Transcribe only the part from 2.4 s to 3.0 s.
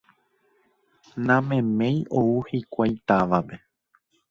hikuái